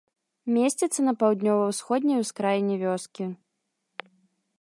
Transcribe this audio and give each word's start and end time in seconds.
Месціцца 0.53 0.99
на 1.07 1.13
паўднёва-усходняй 1.23 2.17
ускраіне 2.23 2.75
вёскі. 2.85 3.29